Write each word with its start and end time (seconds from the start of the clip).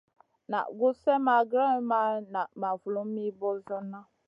Naʼ 0.51 0.67
gus 0.77 0.95
slèʼ 1.01 1.19
ma 1.27 1.35
grewn 1.49 1.79
ma 1.91 1.99
naʼ 2.33 2.49
ma 2.61 2.69
vulum 2.81 3.07
mi 3.15 3.25
ɓosionna. 3.39 3.99